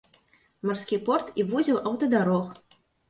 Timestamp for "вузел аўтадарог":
1.51-2.49